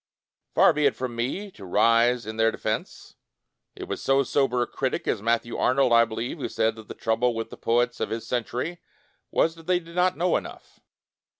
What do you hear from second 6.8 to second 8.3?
the trouble with the poets of his